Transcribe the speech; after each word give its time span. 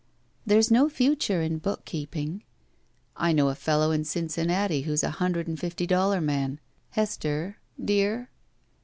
There's 0.47 0.71
no 0.71 0.89
future 0.89 1.43
in 1.43 1.59
bookkeeping." 1.59 2.41
I 3.15 3.33
know 3.33 3.49
a 3.49 3.53
fellow 3.53 3.91
in 3.91 4.03
Cincinnati 4.03 4.81
who's 4.81 5.03
a 5.03 5.11
himdred 5.11 5.45
and 5.45 5.59
fifty 5.59 5.85
doUar 5.85 6.19
man. 6.23 6.59
Hester? 6.89 7.59
Dear?" 7.79 8.31